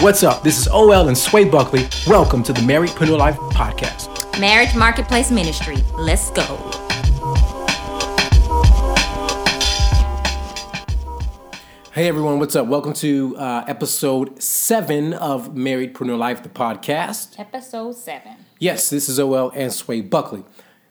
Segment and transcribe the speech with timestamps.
[0.00, 0.42] What's up?
[0.42, 1.86] This is OL and Sway Buckley.
[2.06, 4.40] Welcome to the Marriedpreneur Life Podcast.
[4.40, 5.76] Marriage Marketplace Ministry.
[5.94, 6.44] Let's go.
[11.92, 12.66] Hey everyone, what's up?
[12.66, 17.38] Welcome to uh, episode seven of Marriedpreneur Life, the podcast.
[17.38, 18.36] Episode seven.
[18.58, 20.44] Yes, this is OL and Sway Buckley.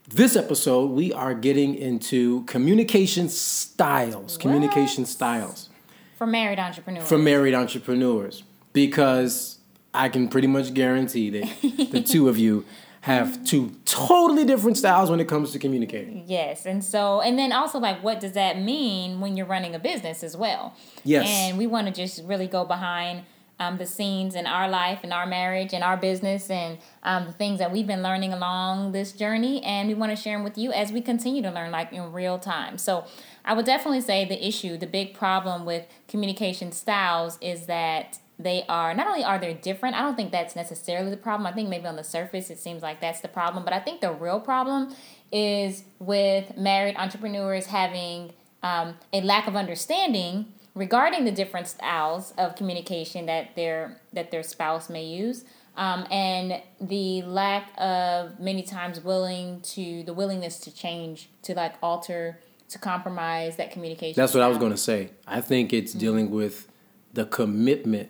[0.07, 4.37] This episode, we are getting into communication styles.
[4.37, 5.69] Communication styles
[6.15, 7.07] For married entrepreneurs.
[7.07, 9.59] for married entrepreneurs because
[9.93, 12.65] I can pretty much guarantee that the two of you
[13.01, 16.23] have two totally different styles when it comes to communicating.
[16.27, 19.79] Yes, and so and then also like what does that mean when you're running a
[19.79, 20.75] business as well?
[21.03, 21.27] Yes.
[21.27, 23.23] And we want to just really go behind
[23.59, 27.33] um, the scenes in our life and our marriage and our business and um, the
[27.33, 30.57] things that we've been learning along this journey, and we want to share them with
[30.57, 32.77] you as we continue to learn, like in real time.
[32.77, 33.05] So,
[33.43, 38.63] I would definitely say the issue, the big problem with communication styles is that they
[38.69, 41.69] are not only are they different i don't think that's necessarily the problem i think
[41.69, 44.39] maybe on the surface it seems like that's the problem but i think the real
[44.39, 44.93] problem
[45.31, 48.31] is with married entrepreneurs having
[48.63, 50.45] um, a lack of understanding
[50.75, 55.43] regarding the different styles of communication that their that their spouse may use
[55.77, 61.75] um, and the lack of many times willing to the willingness to change to like
[61.81, 65.09] alter to compromise that communication That's what I was going to say.
[65.25, 65.99] I think it's Mm-hmm.
[65.99, 66.67] dealing with
[67.13, 68.09] the commitment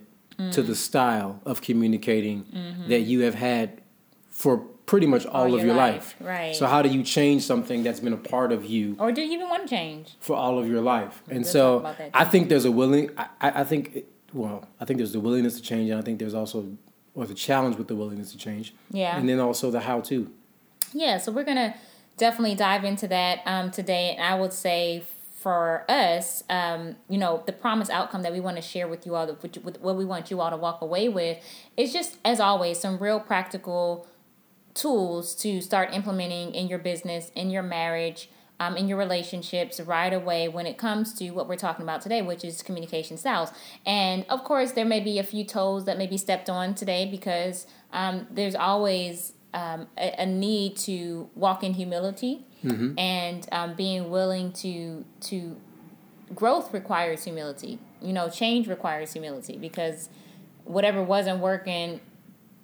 [0.51, 2.45] to the style of communicating
[2.87, 3.81] that you have had
[4.29, 5.57] for pretty much all, of Mm-hmm.
[5.59, 6.27] your your life, life.
[6.27, 6.55] right.
[6.55, 9.31] So how do you change something that's been a part of you or do you
[9.33, 11.21] even want to change for all of your life?
[11.29, 11.63] And so
[12.13, 13.09] I think there's a willing.
[13.17, 16.03] I, I I think it- well, I think there's the willingness to change, and I
[16.03, 16.57] think there's also
[17.16, 18.73] or the challenge with the willingness to change.
[18.91, 19.17] Yeah.
[19.17, 20.29] And then also the how to.
[20.94, 21.75] Yeah, so we're gonna
[22.17, 25.03] definitely dive into that um, today, and I would say
[25.39, 29.16] for us, um, you know, the promised outcome that we want to share with you
[29.16, 31.38] all, with, with what we want you all to walk away with,
[31.77, 34.05] is just as always some real practical
[34.73, 38.29] tools to start implementing in your business, in your marriage.
[38.61, 42.22] Um, in your relationships right away when it comes to what we're talking about today,
[42.22, 43.51] which is communication styles.
[43.85, 47.09] And of course, there may be a few toes that may be stepped on today
[47.09, 52.45] because um, there's always um, a, a need to walk in humility
[52.97, 55.55] and um, being willing to to
[56.35, 57.79] growth requires humility.
[58.01, 60.09] You know, change requires humility because
[60.65, 62.01] whatever wasn't working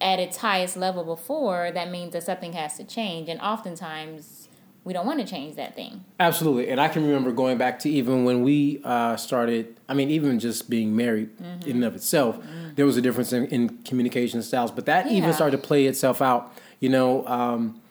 [0.02, 3.30] at its highest level before, that means that something has to change.
[3.30, 4.50] And oftentimes,
[4.84, 6.04] we don't want to change that thing.
[6.20, 9.76] Absolutely, and I can remember going back to even when we uh, started.
[9.90, 11.70] I mean, even just being married Mm-hmm.
[11.70, 12.38] in and of itself,
[12.76, 14.72] there was a difference in, in communication styles.
[14.72, 15.14] But that Yeah.
[15.14, 17.82] even started to play itself out, you know, um,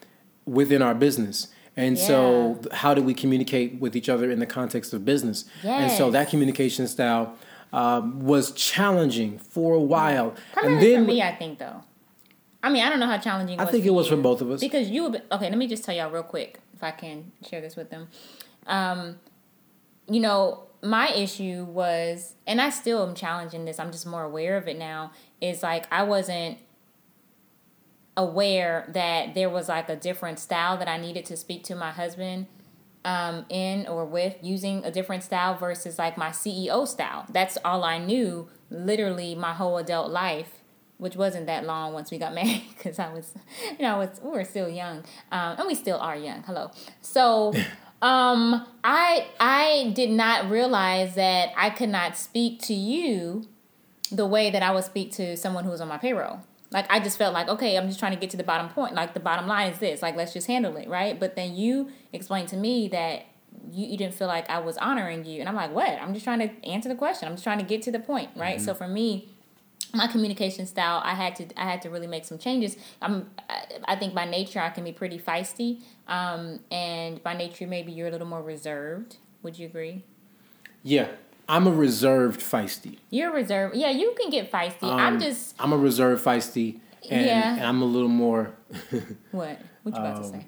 [0.46, 1.48] within our business.
[1.76, 5.44] And so, how do we communicate with each other in the context of business?
[5.64, 7.36] And so, that communication style
[7.72, 10.34] um, was challenging for a while.
[10.52, 11.82] Primarily and then for me, I think, though.
[12.62, 13.58] I mean, I don't know how challenging.
[13.58, 14.16] I was think it was you.
[14.16, 14.60] for both of us.
[14.60, 15.02] because you.
[15.10, 17.90] would- Okay, let me just tell y'all real quick, if I can share this with
[17.90, 18.08] them.
[18.68, 19.18] Um,
[20.08, 23.80] you know, my issue was, and I still am challenging this.
[23.80, 25.10] I'm just more aware of it now.
[25.40, 26.58] Is like I wasn't
[28.16, 31.90] aware that there was like a different style that I needed to speak to my
[31.90, 32.46] husband
[33.04, 37.26] um, in or with using a different style versus like my CEO style.
[37.28, 40.60] That's all I knew literally my whole adult life,
[40.98, 43.34] which wasn't that long once we got married because I was,
[43.78, 44.98] you know, was, we were still young
[45.30, 46.42] um, and we still are young.
[46.44, 46.70] Hello.
[47.00, 47.52] So
[48.02, 53.46] um, I, I did not realize that I could not speak to you
[54.10, 56.40] the way that I would speak to someone who was on my payroll.
[56.74, 58.94] Like I just felt like, okay, I'm just trying to get to the bottom point.
[58.94, 60.02] Like the bottom line is this.
[60.02, 61.18] Like let's just handle it, right?
[61.18, 63.24] But then you explained to me that
[63.72, 65.88] you, you didn't feel like I was honoring you, and I'm like, what?
[66.02, 67.28] I'm just trying to answer the question.
[67.28, 68.60] I'm just trying to get to the point, right?
[68.60, 69.28] So for me,
[69.94, 72.76] my communication style, I had to I had to really make some changes.
[73.00, 77.66] I'm I- I think by nature I can be pretty feisty, um, and by nature
[77.68, 79.16] maybe you're a little more reserved.
[79.42, 80.02] Would you agree?
[80.82, 81.08] yeah,
[81.48, 82.98] I'm a reserved feisty.
[83.10, 83.76] You're reserved.
[83.76, 84.82] Yeah, you can get feisty.
[84.82, 86.80] I'm Um, just I'm a reserved feisty,
[87.10, 87.56] and, Yeah.
[87.56, 88.54] and I'm a little more.
[89.30, 89.58] what?
[89.82, 90.46] What you about to Um, say?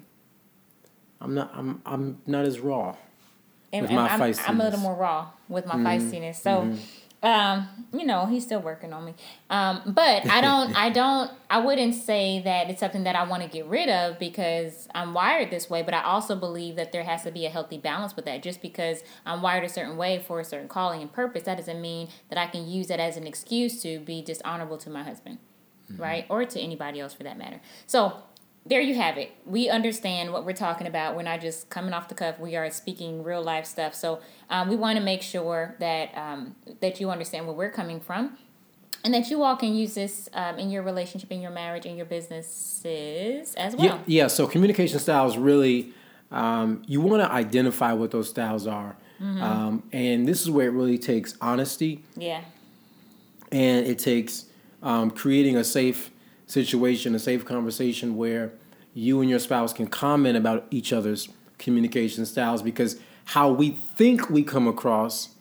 [1.21, 1.51] I'm not.
[1.55, 1.81] I'm.
[1.85, 2.95] I'm not as raw.
[3.73, 6.35] And, with and my I'm, I'm a little more raw with my feistiness.
[6.35, 6.73] So,
[7.23, 9.15] Um, you know, he's still working on me.
[9.49, 13.43] Um, but I don't, I don't, I wouldn't say that it's something that I want
[13.43, 15.81] to get rid of because I'm wired this way.
[15.81, 18.43] But I also believe that there has to be a healthy balance with that.
[18.43, 21.81] Just because I'm wired a certain way for a certain calling and purpose, that doesn't
[21.81, 25.39] mean that I can use that as an excuse to be dishonorable to my husband,
[25.91, 26.01] mm-hmm.
[26.01, 27.61] right, or to anybody else for that matter.
[27.87, 28.21] So
[28.67, 29.31] there you have it.
[29.45, 31.15] We understand what we're talking about.
[31.15, 32.39] We're not just coming off the cuff.
[32.39, 33.95] We are speaking real life stuff.
[33.95, 34.19] So
[34.49, 38.37] um, we want to make sure that um, that you understand where we're coming from,
[39.03, 41.95] and that you all can use this um, in your relationship, in your marriage, in
[41.95, 43.85] your businesses as well.
[43.85, 43.99] Yeah.
[44.05, 45.93] yeah so communication styles really,
[46.31, 49.41] um, you want to identify what those styles are, mm-hmm.
[49.41, 52.03] Um, and this is where it really takes honesty.
[52.15, 52.41] Yeah.
[53.49, 54.45] And it takes
[54.83, 56.11] um, creating a safe
[56.47, 58.53] situation, a safe conversation where
[58.93, 61.29] you and your spouse can comment about each other's
[61.59, 65.35] communication styles because how we think we come across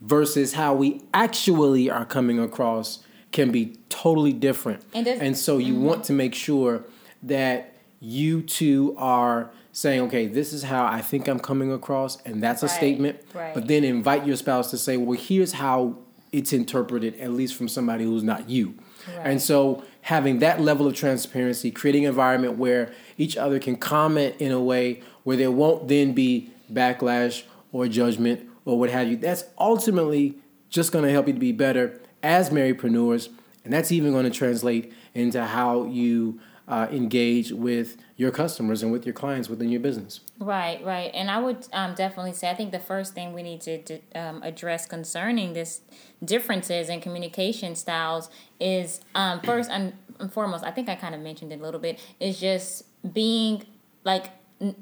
[0.00, 4.82] versus how we actually are coming across can be totally different.
[4.94, 5.84] And, and so you mm-hmm.
[5.84, 6.84] want to make sure
[7.22, 12.42] that you two are saying, okay, this is how I think I'm coming across, and
[12.42, 12.74] that's a right.
[12.74, 13.20] statement.
[13.32, 13.54] Right.
[13.54, 15.96] But then invite your spouse to say, well, here's how
[16.30, 18.74] it's interpreted, at least from somebody who's not you.
[19.16, 19.26] Right.
[19.26, 24.34] And so having that level of transparency, creating an environment where each other can comment
[24.38, 29.16] in a way where there won't then be backlash or judgment or what have you.
[29.16, 30.36] That's ultimately
[30.68, 33.28] just going to help you to be better as marriedpreneurs,
[33.64, 38.92] and that's even going to translate into how you uh, engage with your customers and
[38.92, 40.20] with your clients within your business.
[40.38, 41.10] Right, right.
[41.12, 44.42] And I would um, definitely say I think the first thing we need to, um,
[44.42, 45.80] address concerning this
[46.24, 48.30] differences in communication styles
[48.60, 49.94] is um, first and
[50.30, 53.64] foremost, I think I kind of mentioned it a little bit, is just being
[54.04, 54.30] like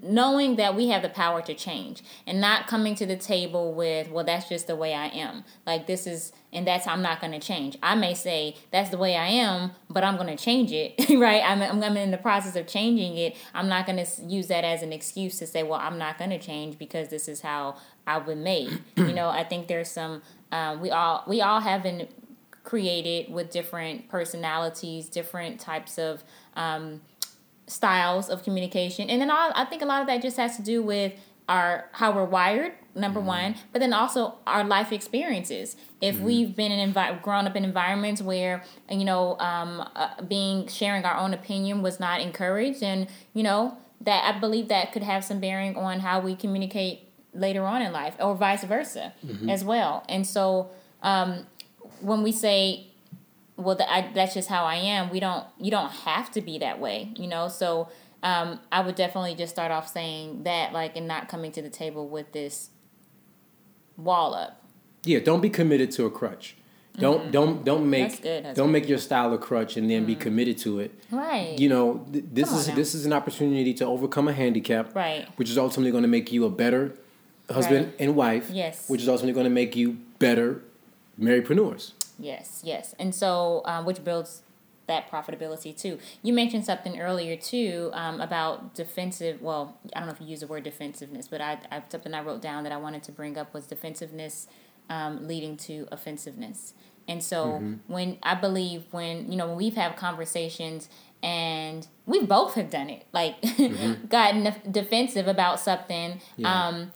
[0.03, 4.11] knowing that we have the power to change and not coming to the table with
[4.11, 5.45] well that's just the way i am.
[5.67, 7.79] Like this is and that's i'm not going to change.
[7.83, 11.43] I may say that's the way i am but i'm going to change it right?
[11.45, 13.37] I'm, I'm in the process of changing it.
[13.55, 16.31] I'm not going to use that as an excuse to say well i'm not going
[16.31, 17.77] to change because this is how
[18.07, 20.23] i've been made you know i think there's some
[20.53, 22.09] um, we all we all have been
[22.65, 26.23] created with different personalities different types of
[26.57, 27.01] um,
[27.71, 29.09] styles of communication.
[29.09, 31.13] And then I, I think a lot of that just has to do with
[31.51, 33.29] our how we're wired number mm-hmm.
[33.29, 36.25] one but then also our life experiences if mm-hmm.
[36.25, 41.05] we've been in envi- grown up in environments where you know um, uh, being sharing
[41.05, 45.25] our own opinion was not encouraged and you know that i believe that could have
[45.25, 47.01] some bearing on how we communicate
[47.35, 49.51] later on in life or vice versa mm-hmm.
[49.51, 50.71] as well and so
[51.03, 51.47] um,
[52.01, 52.90] when we say
[53.61, 56.59] well the, I, that's just how i am we don't you don't have to be
[56.59, 57.89] that way you know so
[58.23, 61.71] um, i would definitely just start off saying that like and not coming to the
[61.71, 62.71] table with this
[63.97, 64.63] wall up
[65.05, 66.57] yeah don't be committed to a crutch
[66.99, 67.31] don't mm-hmm.
[67.31, 68.45] don't don't make That's good.
[68.45, 68.73] That's don't good.
[68.73, 70.09] make your style a crutch and then mm.
[70.09, 70.93] be committed to it.
[71.11, 71.59] Right.
[71.59, 74.95] You know, th- this is this is an opportunity to overcome a handicap.
[74.95, 75.29] Right.
[75.37, 76.95] Which is ultimately going to make you a better
[77.49, 77.95] husband right.
[77.99, 78.51] and wife.
[78.51, 78.89] Yes.
[78.89, 80.63] Which is ultimately going to make you better
[81.19, 81.93] marriedpreneurs.
[82.21, 82.95] Yes, yes.
[82.99, 84.43] And so, um, which builds
[84.91, 85.99] that profitability too.
[86.23, 89.41] You mentioned something earlier too um, about defensive.
[89.41, 92.21] Well, I don't know if you use the word defensiveness, but I, I something I
[92.23, 94.49] wrote down that I wanted to bring up was defensiveness
[94.91, 96.75] um, leading to offensiveness.
[97.07, 97.75] And so mm-hmm.
[97.87, 100.89] when I believe when you know when we've had conversations
[101.23, 104.07] and we both have done it, like mm-hmm.
[104.09, 106.21] gotten defensive about something.
[106.37, 106.67] Yeah.
[106.67, 106.93] Um,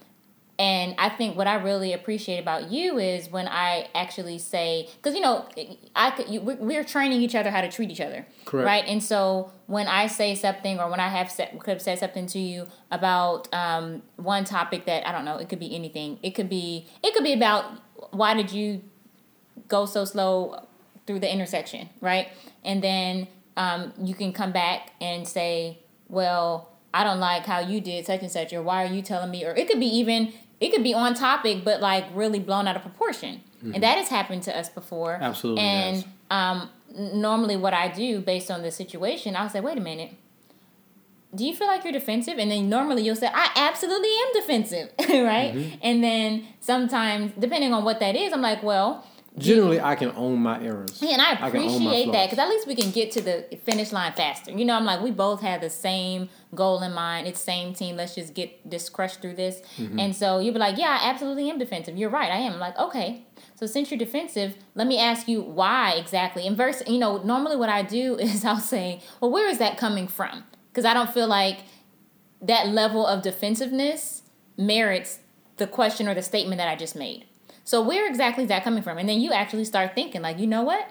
[0.58, 5.14] and I think what I really appreciate about you is when I actually say, because
[5.14, 5.48] you know,
[5.96, 8.64] I could, you, we're training each other how to treat each other, Correct.
[8.64, 8.84] right?
[8.86, 12.26] And so when I say something, or when I have said, could have said something
[12.28, 16.20] to you about um, one topic that I don't know, it could be anything.
[16.22, 17.64] It could be, it could be about
[18.12, 18.82] why did you
[19.66, 20.66] go so slow
[21.06, 22.28] through the intersection, right?
[22.64, 26.70] And then um, you can come back and say, well.
[26.96, 29.44] I don't like how you did such and such, or why are you telling me?
[29.44, 30.32] Or it could be even
[30.64, 33.42] it could be on topic, but like really blown out of proportion.
[33.58, 33.74] Mm-hmm.
[33.74, 35.18] And that has happened to us before.
[35.20, 35.62] Absolutely.
[35.62, 36.06] And yes.
[36.30, 40.14] um, normally, what I do based on the situation, I'll say, wait a minute.
[41.34, 42.38] Do you feel like you're defensive?
[42.38, 45.52] And then normally you'll say, I absolutely am defensive, right?
[45.52, 45.78] Mm-hmm.
[45.82, 49.04] And then sometimes, depending on what that is, I'm like, well,
[49.36, 51.02] Generally, I can own my errors.
[51.02, 53.90] Yeah, and I appreciate I that because at least we can get to the finish
[53.90, 54.52] line faster.
[54.52, 57.26] You know, I'm like, we both have the same goal in mind.
[57.26, 57.96] It's same team.
[57.96, 59.60] Let's just get this crushed through this.
[59.76, 59.98] Mm-hmm.
[59.98, 61.96] And so you'll be like, yeah, I absolutely am defensive.
[61.96, 62.30] You're right.
[62.30, 62.52] I am.
[62.54, 63.26] I'm like, okay.
[63.56, 66.46] So since you're defensive, let me ask you why exactly.
[66.46, 69.78] And verse, you know, normally what I do is I'll say, well, where is that
[69.78, 70.44] coming from?
[70.70, 71.58] Because I don't feel like
[72.40, 74.22] that level of defensiveness
[74.56, 75.18] merits
[75.56, 77.26] the question or the statement that I just made.
[77.64, 78.98] So where exactly is that coming from?
[78.98, 80.90] And then you actually start thinking, like, you know what?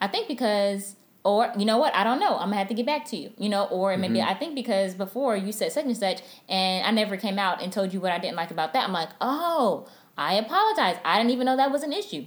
[0.00, 1.94] I think because, or you know what?
[1.94, 2.34] I don't know.
[2.34, 3.32] I'm gonna have to get back to you.
[3.38, 4.28] You know, or maybe Mm-hmm.
[4.28, 7.72] I think because before you said such and such, and I never came out and
[7.72, 8.84] told you what I didn't like about that.
[8.84, 10.98] I'm like, oh, I apologize.
[11.04, 12.26] I didn't even know that was an issue.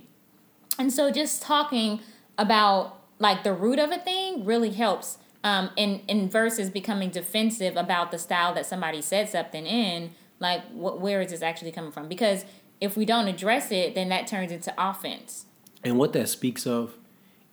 [0.79, 1.99] And so just talking
[2.37, 5.19] about like the root of a thing really helps.
[5.45, 10.61] Um, in in versus becoming defensive about the style that somebody said something in, like
[10.71, 12.07] wh- where is this actually coming from?
[12.07, 12.45] Because
[12.83, 15.45] if we don't address it, then that turns into offense.
[15.85, 16.95] And what that speaks of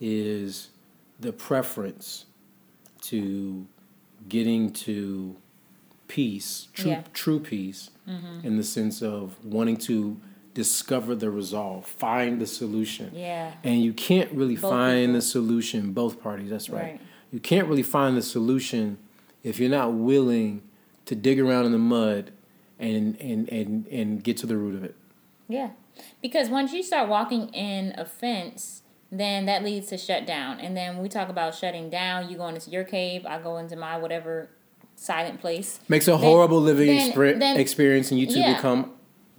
[0.01, 0.71] is
[1.21, 2.25] the preference
[3.03, 3.67] to
[4.29, 5.37] getting to
[6.09, 6.97] peace, true, Yeah.
[7.03, 7.13] Mm-hmm.
[7.13, 7.91] true peace,
[8.43, 10.21] in the sense of wanting to
[10.53, 13.13] discover the resolve, find the solution.
[13.15, 13.53] Yeah.
[13.63, 15.15] And you can't really Both find people.
[15.15, 16.83] the solution, both parties, that's right.
[16.83, 17.01] Right.
[17.31, 18.99] You can't really find the solution
[19.45, 20.63] if you're not willing
[21.07, 22.33] to dig around in the mud
[22.81, 24.97] and, and, and, and get to the root of it.
[25.51, 25.71] Yeah.
[26.23, 30.61] Because once you start walking in a fence, then that leads to shut down.
[30.61, 33.77] And then we talk about shutting down, you go into your cave, I go into
[33.77, 34.51] my whatever
[34.97, 35.81] silent place.
[35.89, 38.55] Makes a Then- horrible living then- expre- then- experience, and you two Yeah.
[38.55, 38.93] become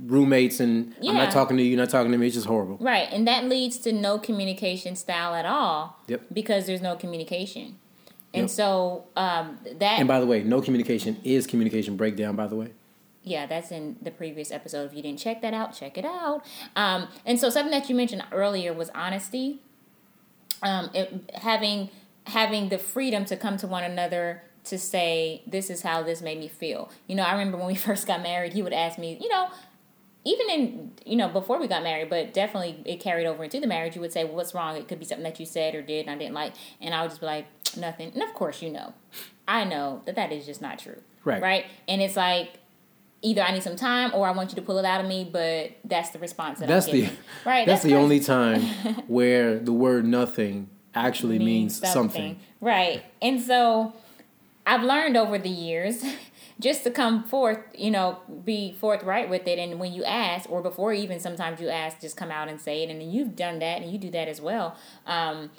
[0.04, 0.60] roommates.
[0.60, 2.26] And I'm not talking to you, you're not talking to me.
[2.28, 2.78] It's just horrible.
[2.80, 3.08] Right.
[3.12, 5.98] And that leads to no communication style at all.
[6.08, 6.22] Yep.
[6.34, 7.78] Because there's no communication.
[8.34, 8.50] And Yep.
[8.50, 12.36] so um, that And by the way, no communication is communication breakdown.
[12.36, 12.70] By the way,
[13.24, 14.86] yeah, that's in the previous episode.
[14.86, 16.44] If you didn't check that out, check it out.
[16.76, 19.60] Um, and so something that you mentioned earlier was honesty.
[20.64, 21.90] Um, it, having
[22.28, 26.40] having the freedom to come to one another to say this is how this made
[26.40, 26.92] me feel.
[27.08, 29.50] You know, I remember when we first got married, he would ask me, you know,
[30.24, 33.68] even in you know before we got married, but definitely it carried over into the
[33.68, 33.96] marriage.
[33.96, 36.08] You would say, well, "What's wrong?" It could be something that you said or did
[36.08, 37.48] and I didn't like, and I would just be like,
[37.78, 38.94] "Nothing." And of course, you know,
[39.48, 41.02] I know that that is just not true.
[41.24, 41.42] Right.
[41.42, 41.66] Right.
[41.88, 42.60] And it's like
[43.22, 45.28] either I need some time or I want you to pull it out of me,
[45.32, 47.10] but that's the response that that's I'm the
[47.46, 47.66] right.
[47.66, 47.96] that's, the crazy.
[47.96, 48.62] only time
[49.08, 52.40] where the word nothing actually means, something.
[52.60, 53.04] Right.
[53.22, 53.94] And so
[54.66, 56.04] I've learned over the years
[56.60, 59.58] just to come forth, you know, be forthright with it.
[59.58, 62.84] And when you ask, or before even sometimes you ask, just come out and say
[62.84, 62.90] it.
[62.90, 64.76] And then you've done that and you do that as well.
[65.06, 65.52] Um,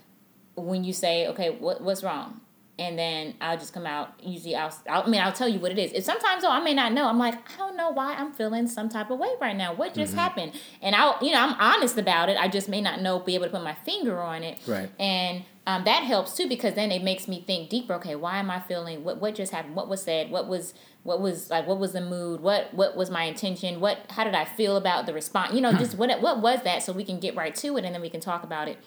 [0.54, 2.41] when you say, okay, what, what's wrong?
[2.78, 4.14] And then I'll just come out.
[4.22, 5.02] Usually, I'll, I'll.
[5.02, 5.92] I mean, I'll tell you what it is.
[5.92, 7.06] If sometimes though, I may not know.
[7.06, 9.74] I'm like, I don't know why I'm feeling some type of way right now.
[9.74, 10.00] What Mm-hmm.
[10.00, 10.52] just happened?
[10.80, 12.38] And I'll, you know, I'm honest about it.
[12.40, 14.58] I just may not know, be able to put my finger on it.
[14.66, 14.90] Right.
[14.98, 17.92] And um, that helps too because then it makes me think deeper.
[17.94, 19.04] Okay, why am I feeling?
[19.04, 19.76] What what just happened?
[19.76, 20.30] What was said?
[20.30, 21.66] What was what was like?
[21.66, 22.40] What was the mood?
[22.40, 23.80] What what was my intention?
[23.80, 25.52] What how did I feel about the response?
[25.54, 26.82] You know, just what what was that?
[26.82, 28.78] So we can get right to it and then we can talk about it.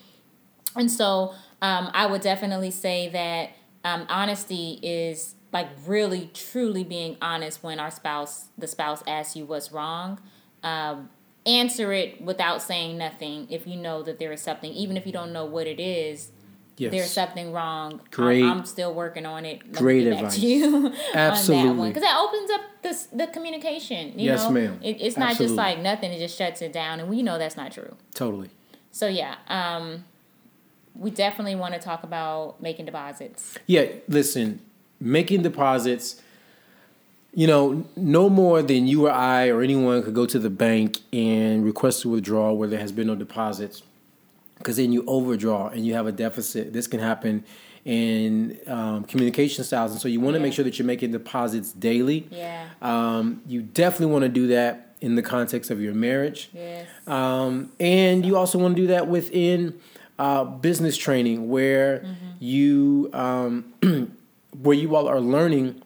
[0.75, 3.51] And so um, I would definitely say that
[3.85, 9.45] um, honesty is like really truly being honest when our spouse the spouse asks you
[9.45, 10.19] what's wrong.
[10.63, 11.09] Um,
[11.45, 15.13] answer it without saying nothing if you know that there is something, even if you
[15.13, 16.31] don't know what it is
[16.77, 16.91] Yes.
[16.91, 18.01] there's something wrong.
[18.11, 19.61] Great- I'm, I'm still working on it.
[19.65, 20.37] Let great advice.
[20.37, 21.87] You that Absolutely.
[21.89, 24.19] because that opens up the the communication.
[24.19, 24.49] You Yes, know?
[24.51, 24.79] ma'am.
[24.83, 25.55] It, it's not Absolutely.
[25.55, 26.11] just like nothing.
[26.11, 27.95] It just shuts it down, and we know that's not true.
[28.13, 28.49] Totally.
[28.91, 30.03] So yeah, um,
[30.97, 33.57] we definitely want to talk about making deposits.
[33.67, 34.59] Yeah, listen,
[34.99, 36.21] making deposits,
[37.33, 40.99] you know, no more than you or I or anyone could go to the bank
[41.11, 43.83] and request a withdrawal where there has been no deposits.
[44.57, 46.71] Because then you overdraw and you have a deficit.
[46.71, 47.43] This can happen
[47.83, 49.91] in um, communication styles.
[49.91, 50.43] And so you want to Yeah.
[50.43, 52.25] make sure that you're making deposits daily.
[52.31, 52.67] Yeah.
[52.81, 56.49] Um, you definitely want to do that in the context of your marriage.
[56.53, 56.87] Yes.
[57.05, 59.73] Um, and you also want to do that within
[60.17, 62.05] uh, business training, where
[62.39, 63.74] you um,
[64.62, 65.81] where you all are learning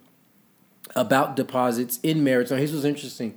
[0.96, 2.52] about deposits in marriage.
[2.52, 3.36] Now, here's what's interesting.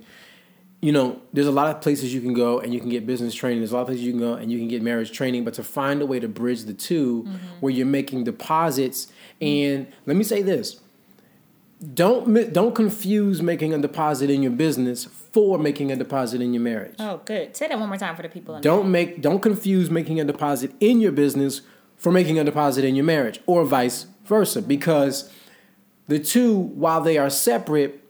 [0.81, 3.33] You know, there's a lot of places you can go and you can get business
[3.33, 3.59] training.
[3.59, 5.45] There's a lot of places you can go and you can get marriage training.
[5.45, 7.21] But to find a way to bridge the 2
[7.61, 9.07] where you're making deposits,
[9.39, 10.81] and let me say this:
[11.93, 16.61] don't don't confuse making a deposit in your business for making a deposit in your
[16.61, 16.95] marriage.
[16.99, 17.55] Oh, good.
[17.55, 18.59] Say that one more time for the people.
[18.59, 21.61] Don't make don't confuse making a deposit in your business
[21.97, 25.31] for making a deposit in your marriage or vice versa because
[26.07, 28.03] the two while they are separate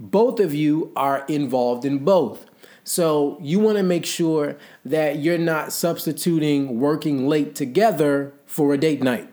[0.00, 2.46] both of you are involved in both.
[2.82, 8.78] So you want to make sure that you're not substituting working late together for a
[8.78, 9.28] date night.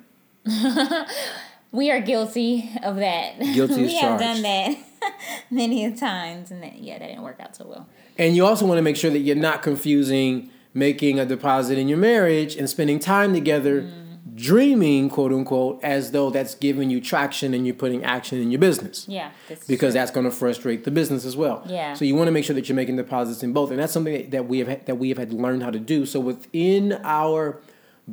[1.71, 3.39] We are guilty of that.
[3.39, 4.23] Guilty we have charged.
[4.23, 4.77] done that
[5.51, 7.87] many a times, and that, yeah, that didn't work out so well.
[8.17, 11.87] And you also want to make sure that you're not confusing making a deposit in
[11.87, 13.89] your marriage and spending time together
[14.35, 18.59] dreaming, quote unquote, as though that's giving you traction and you're putting action in your
[18.59, 19.05] business.
[19.09, 19.31] Yeah.
[19.49, 19.99] that's Because true.
[19.99, 21.63] that's going to frustrate the business as well.
[21.67, 21.93] Yeah.
[21.93, 24.29] So you want to make sure that you're making deposits in both, and that's something
[24.29, 26.05] that we have that we have had to learn how to do.
[26.05, 27.59] So within our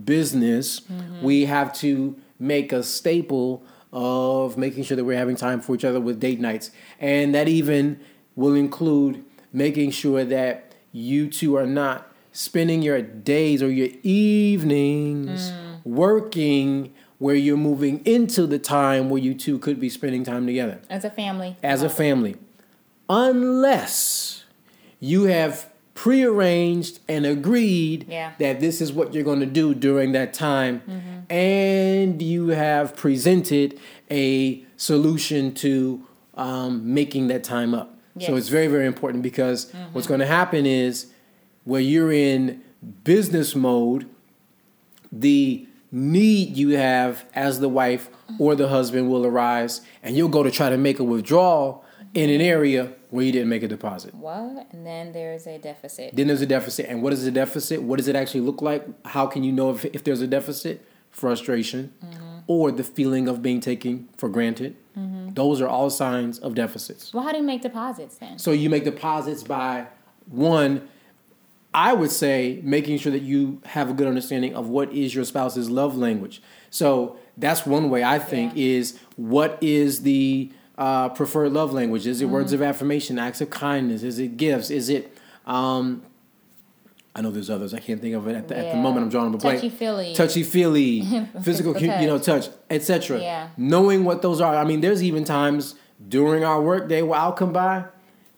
[0.04, 1.22] business, Mm-hmm.
[1.24, 5.84] we have to make a staple of making sure that we're having time for each
[5.84, 7.98] other with date nights, and that even
[8.36, 15.50] will include making sure that you two are not spending your days or your evenings
[15.50, 15.80] Mm.
[15.84, 20.78] working where you're moving into the time where you two could be spending time together
[20.90, 21.56] as a family.
[21.62, 22.36] as a family,
[23.08, 24.44] unless
[25.00, 25.68] you have
[26.02, 28.30] prearranged and agreed Yeah.
[28.38, 30.80] that this is what you're going to do during that time,
[31.28, 36.00] and you have presented a solution to
[36.36, 37.98] um, making that time up.
[38.20, 41.06] So it's very, very important because what's going to happen is
[41.64, 42.60] where you're in
[43.02, 44.06] business mode,
[45.10, 50.44] the need you have as the wife or the husband will arise, and you'll go
[50.44, 54.14] to try to make a withdrawal in an area where you didn't make a deposit.
[54.14, 54.68] What?
[54.72, 56.14] And then there's a deficit.
[56.14, 56.86] Then there's a deficit.
[56.88, 57.82] And what is the deficit?
[57.82, 58.84] What does it actually look like?
[59.06, 60.84] How can you know if, if there's a deficit?
[61.10, 62.40] Frustration mm-hmm.
[62.46, 64.76] or the feeling of being taken for granted.
[64.96, 65.30] Mm-hmm.
[65.30, 67.14] Those are all signs of deficits.
[67.14, 68.38] Well, how do you make deposits then?
[68.38, 69.86] So you make deposits by
[70.26, 70.86] one,
[71.72, 75.24] I would say making sure that you have a good understanding of what is your
[75.24, 76.42] spouse's love language.
[76.70, 78.76] So that's one way I think Yeah.
[78.76, 82.06] is what is the uh, preferred love language?
[82.06, 82.62] Is it words Mm-hmm.
[82.62, 84.02] of affirmation, acts of kindness?
[84.02, 84.70] Is it gifts?
[84.70, 85.14] Is it
[85.46, 86.02] um,
[87.14, 87.74] I know there's others.
[87.74, 89.02] I can't think of it at the, at the moment.
[89.04, 89.60] I'm drawing a blank.
[89.60, 90.14] Touchy-feely.
[90.14, 91.02] touchy feely,
[91.42, 93.20] physical, cu- you know, touch, etc.
[93.20, 93.48] Yeah.
[93.56, 94.54] Knowing what those are.
[94.54, 95.74] I mean, there's even times
[96.08, 97.86] during our workday where I'll come by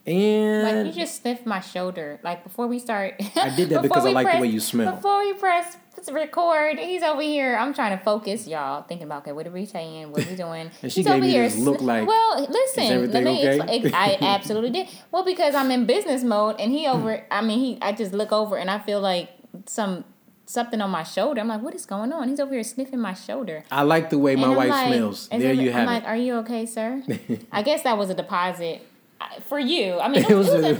[0.07, 2.19] and Like you just sniffed my shoulder.
[2.23, 3.15] Like before we start.
[3.35, 4.95] I did that because I like the way you smell.
[4.95, 5.77] Before we press
[6.09, 7.55] record, he's over here.
[7.57, 8.83] I'm trying to focus, y'all.
[8.83, 10.11] Thinking about okay, what are we saying?
[10.11, 10.71] What are we doing?
[10.81, 11.49] And she he's gave over here.
[11.57, 12.83] look like, well, listen.
[12.83, 13.47] "Is let me.
[13.61, 14.87] okay?" I absolutely did.
[15.11, 17.23] Well, because I'm in business mode, and he over.
[17.29, 17.77] I mean, he.
[17.81, 19.29] I just look over, and I feel like
[19.65, 20.05] some
[20.45, 21.39] something on my shoulder.
[21.39, 22.27] I'm like, what is going on?
[22.27, 23.63] He's over here sniffing my shoulder.
[23.71, 25.29] I like the way my wife like, smells.
[25.29, 25.97] There you have I'm it.
[25.99, 27.03] like, are you okay, sir?
[27.51, 28.85] I guess that was a deposit
[29.21, 29.97] uh, for you.
[29.99, 30.79] I mean, It it was was, a- a,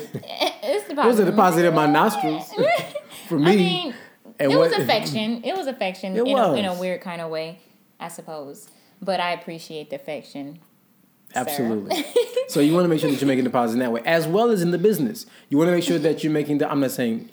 [0.64, 2.52] it's it was a deposit in my nostrils
[3.28, 3.52] for me.
[3.52, 3.94] I mean,
[4.40, 5.44] and it was affection.
[5.44, 7.60] It was affection It in, A, in a weird kind of way,
[8.00, 8.70] I suppose.
[9.02, 10.60] But I appreciate the affection.
[11.34, 12.06] Absolutely.
[12.50, 14.52] so you want to make sure that you're making deposits in that way, as well
[14.52, 15.26] as in the business.
[15.50, 16.58] You want to make sure that you're making.
[16.60, 17.30] The, I'm not saying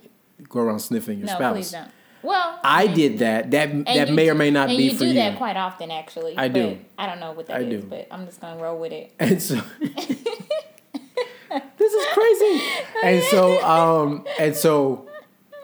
[0.48, 1.54] go around sniffing your No, spouse.
[1.54, 1.90] please don't.
[2.22, 3.50] Well, I did that.
[3.52, 5.14] That that you may or may not and be you for do you.
[5.14, 6.36] that quite often, actually.
[6.36, 6.78] I do.
[6.96, 7.88] I don't know what that I is, do.
[7.88, 9.12] but I'm just gonna roll with it.
[9.20, 12.62] And so this is crazy.
[13.04, 15.07] And so um and so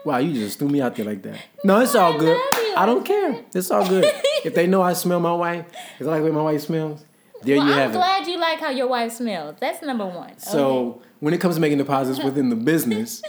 [0.05, 1.39] wow, you just threw me out there like that.
[1.63, 2.37] No, it's all good.
[2.77, 3.43] I don't care.
[3.53, 4.05] It's all good.
[4.45, 7.03] if they know I smell my wife, because I like the way my wife smells,
[7.41, 7.93] there Well, you have it.
[7.97, 9.55] I'm glad you like how your wife smells.
[9.59, 10.37] That's number one.
[10.39, 10.99] So Okay.
[11.19, 13.21] when it comes to making deposits within the business,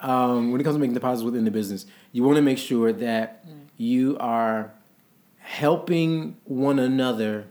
[0.00, 2.92] um, when it comes to making deposits within the business, you want to make sure
[2.92, 3.66] that Mm.
[3.76, 4.72] you are
[5.38, 7.44] helping one another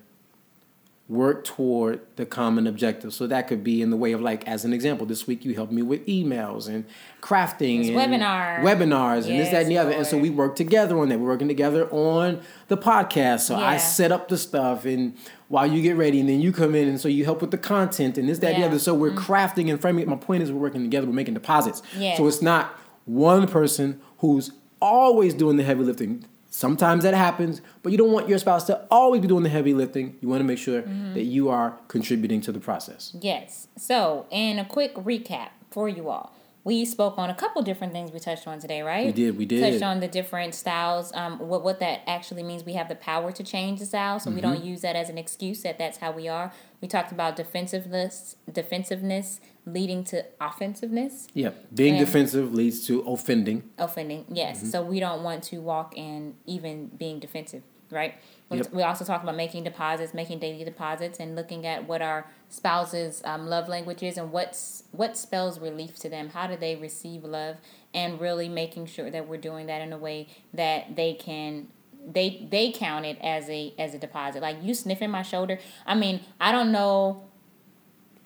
[1.10, 3.13] work toward the common objective.
[3.13, 5.54] So that could be in the way of like, as an example, this week you
[5.54, 6.86] helped me with emails and
[7.22, 8.62] crafting and webinar.
[8.62, 9.92] webinars and this, that, and the Yes, other.
[9.92, 11.20] And so we work together on that.
[11.20, 13.42] We're working together on the podcast.
[13.42, 15.16] So I set up the stuff and
[15.50, 17.58] while you get ready and then you come in and so you help with the
[17.58, 18.72] content and this, that, and the Mm-hmm.
[18.72, 18.80] other.
[18.80, 20.08] So we're crafting and framing.
[20.10, 21.82] My point is we're working together, we're making deposits.
[21.98, 22.18] Yes.
[22.18, 26.26] So it's not one person who's always doing the heavy lifting.
[26.58, 29.74] Sometimes that happens, but you don't want your spouse to always be doing the heavy
[29.74, 30.16] lifting.
[30.22, 31.16] You want to make sure Mm-hmm.
[31.16, 33.12] that you are contributing to the process.
[33.20, 33.68] Yes.
[33.76, 36.32] So, in a quick recap for you all,
[36.65, 39.08] we spoke on a couple different things we touched on today, right?
[39.08, 39.60] We did, we did.
[39.60, 42.63] Touched on the different styles, um, what what that actually means.
[42.63, 44.54] We have the power to change the style, so we Mm-hmm.
[44.54, 46.54] don't use that as an excuse that that's how we are.
[46.82, 53.63] We talked about defensiveness, defensiveness leading to offensiveness, Yeah, being And- defensive leads to offending.
[53.78, 54.26] offending.
[54.30, 54.58] Yes.
[54.60, 54.67] Mm-hmm.
[54.67, 58.15] So we don't want to walk in even being defensive, right?
[58.49, 58.73] We- Yep.
[58.73, 63.21] We also talked about making deposits, making daily deposits, and looking at what our spouse's
[63.25, 66.29] um, love language is and what's what spells relief to them.
[66.29, 67.58] How do they receive love?
[67.93, 71.67] And really making sure that we're doing that in a way that they can
[72.06, 74.41] they they count it as a as a deposit.
[74.41, 75.58] Like you sniffing my shoulder.
[75.86, 77.23] I mean, I don't know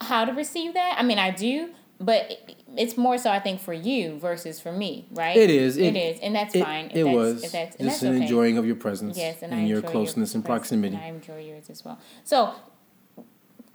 [0.01, 0.95] how to receive that.
[0.97, 2.31] I mean, I do, but
[2.75, 5.35] it's more so I think for you versus for me, right?
[5.35, 5.77] It is.
[5.77, 6.85] it It- is, and that's It, fine.
[6.85, 8.23] If it that's, was if that's, just that's an okay.
[8.23, 10.95] enjoying of your presence Yes, and, and, your closeness and proximity.
[10.95, 11.99] And I enjoy yours as well.
[12.23, 12.53] So,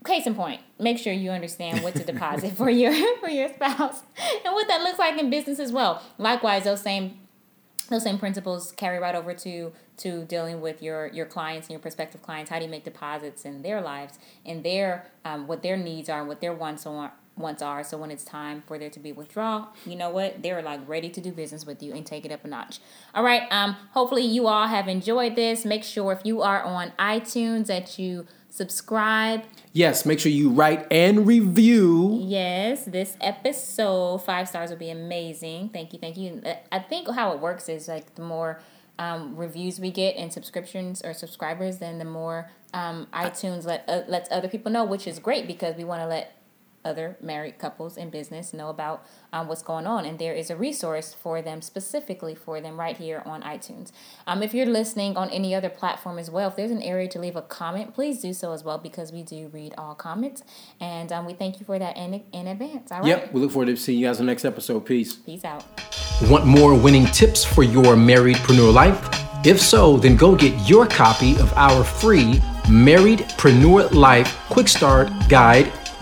[0.04, 4.02] case in point, make sure you understand what to deposit for your for your spouse
[4.44, 6.02] and what that looks like in business as well.
[6.18, 7.18] Likewise, those same
[7.88, 11.80] those same principles carry right over to to dealing with your your clients and your
[11.80, 15.76] prospective clients how do you make deposits in their lives and their um, what their
[15.76, 18.90] needs are and what their wants are wants are so when it's time for there
[18.90, 22.04] to be withdrawal you know what they're like ready to do business with you and
[22.04, 22.78] take it up a notch
[23.14, 26.92] all right um hopefully you all have enjoyed this make sure if you are on
[26.98, 29.42] iTunes that you subscribe.
[29.72, 32.18] Yes, make sure you write and review.
[32.22, 35.70] Yes, this episode, five stars would be amazing.
[35.70, 36.42] Thank you, thank you.
[36.70, 38.60] I think how it works is like the more
[38.98, 44.02] um, reviews we get and subscriptions or subscribers, then the more um, iTunes let uh,
[44.06, 46.36] lets other people know, which is great because we want to let
[46.84, 50.04] other married couples in business know about um, what's going on.
[50.04, 53.92] And there is a resource for them, specifically for them, right here on iTunes.
[54.26, 57.18] Um, if you're listening on any other platform as well, if there's an area to
[57.18, 60.42] leave a comment, please do so as well because we do read all comments.
[60.80, 62.90] And um, we thank you for that in, in advance.
[62.92, 63.08] All right.
[63.08, 63.32] Yep.
[63.32, 64.80] We look forward to seeing you guys in the next episode.
[64.80, 65.14] Peace.
[65.14, 65.64] Peace out.
[66.28, 69.08] Want more winning tips for your married marriedpreneur life?
[69.44, 72.40] If so, then go get your copy of our free
[72.70, 75.72] Married Marriedpreneur Life Quick Start Guide